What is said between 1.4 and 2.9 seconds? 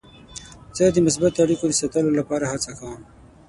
اړیکو د ساتلو لپاره هڅه